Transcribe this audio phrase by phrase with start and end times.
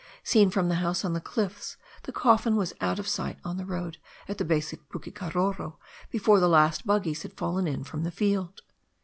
[0.23, 3.67] Seen from the house on the cliffs the coffin was out of sight on the
[3.67, 5.77] road at the base of Pukekaroro
[6.09, 8.63] before the last buggies had fallen in from the field.